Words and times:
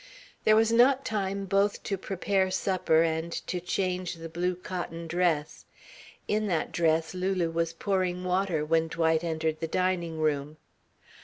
There 0.45 0.55
was 0.55 0.71
not 0.71 1.05
time 1.05 1.45
both 1.45 1.83
to 1.83 1.95
prepare 1.95 2.49
supper 2.49 3.03
and 3.03 3.31
to 3.45 3.59
change 3.59 4.15
the 4.15 4.29
blue 4.29 4.55
cotton 4.55 5.05
dress. 5.05 5.65
In 6.27 6.47
that 6.47 6.71
dress 6.71 7.13
Lulu 7.13 7.51
was 7.51 7.73
pouring 7.73 8.23
water 8.23 8.65
when 8.65 8.87
Dwight 8.87 9.23
entered 9.23 9.59
the 9.59 9.67
dining 9.67 10.17
room. 10.17 10.57